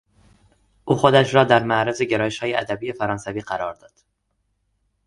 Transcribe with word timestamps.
او 0.85 0.95
خودش 0.95 1.35
را 1.35 1.43
در 1.43 1.63
معرض 1.63 2.01
گرایشهای 2.01 2.55
ادبی 2.55 2.93
فرانسوی 2.93 3.41
قرار 3.41 3.73
داد. 3.73 3.93